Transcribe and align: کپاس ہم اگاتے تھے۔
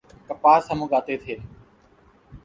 کپاس 0.27 0.63
ہم 0.71 0.79
اگاتے 0.83 1.15
تھے۔ 1.23 1.35